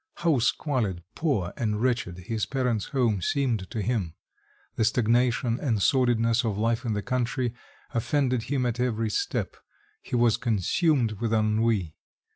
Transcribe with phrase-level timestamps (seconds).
[0.15, 4.15] How squalid, poor, and wretched his parents' home seemed to him!
[4.75, 7.53] The stagnation and sordidness of life in the country
[7.93, 9.57] offended him at every step.
[10.01, 11.93] He was consumed with ennui.